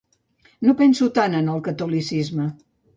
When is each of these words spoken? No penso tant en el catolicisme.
No 0.69 0.75
penso 0.79 1.11
tant 1.19 1.37
en 1.43 1.55
el 1.57 1.63
catolicisme. 1.71 2.53